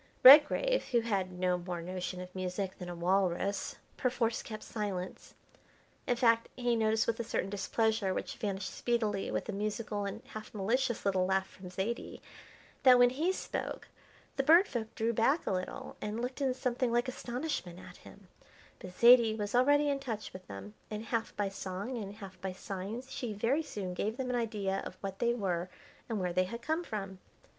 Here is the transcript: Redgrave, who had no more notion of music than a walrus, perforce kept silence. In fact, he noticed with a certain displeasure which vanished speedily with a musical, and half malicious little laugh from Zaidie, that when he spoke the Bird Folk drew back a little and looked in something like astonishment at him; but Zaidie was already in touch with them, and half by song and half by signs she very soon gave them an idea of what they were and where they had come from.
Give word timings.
Redgrave, 0.23 0.85
who 0.85 1.01
had 1.01 1.31
no 1.31 1.59
more 1.59 1.79
notion 1.79 2.21
of 2.21 2.33
music 2.33 2.79
than 2.79 2.89
a 2.89 2.95
walrus, 2.95 3.75
perforce 3.97 4.41
kept 4.41 4.63
silence. 4.63 5.35
In 6.07 6.15
fact, 6.15 6.49
he 6.57 6.75
noticed 6.75 7.05
with 7.05 7.19
a 7.19 7.23
certain 7.23 7.51
displeasure 7.51 8.11
which 8.11 8.37
vanished 8.37 8.73
speedily 8.73 9.29
with 9.29 9.47
a 9.47 9.51
musical, 9.51 10.05
and 10.05 10.23
half 10.29 10.55
malicious 10.55 11.05
little 11.05 11.27
laugh 11.27 11.45
from 11.47 11.69
Zaidie, 11.69 12.19
that 12.81 12.97
when 12.97 13.11
he 13.11 13.31
spoke 13.31 13.89
the 14.37 14.41
Bird 14.43 14.67
Folk 14.67 14.95
drew 14.95 15.13
back 15.13 15.45
a 15.45 15.51
little 15.51 15.95
and 16.01 16.19
looked 16.19 16.41
in 16.41 16.55
something 16.55 16.91
like 16.91 17.07
astonishment 17.07 17.77
at 17.77 17.97
him; 17.97 18.27
but 18.79 18.97
Zaidie 18.99 19.35
was 19.37 19.53
already 19.53 19.87
in 19.87 19.99
touch 19.99 20.33
with 20.33 20.47
them, 20.47 20.73
and 20.89 21.05
half 21.05 21.35
by 21.35 21.47
song 21.47 21.95
and 22.01 22.15
half 22.15 22.41
by 22.41 22.53
signs 22.53 23.11
she 23.11 23.33
very 23.33 23.61
soon 23.61 23.93
gave 23.93 24.17
them 24.17 24.31
an 24.31 24.35
idea 24.35 24.79
of 24.83 24.97
what 25.01 25.19
they 25.19 25.35
were 25.35 25.69
and 26.09 26.19
where 26.19 26.33
they 26.33 26.45
had 26.45 26.63
come 26.63 26.83
from. 26.83 27.19